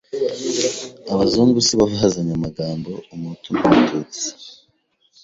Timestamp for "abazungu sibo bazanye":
1.13-2.33